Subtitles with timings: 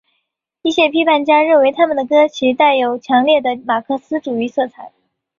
[0.63, 4.91] 一些批评家认为他们的歌其带有强烈的马克思主义色彩。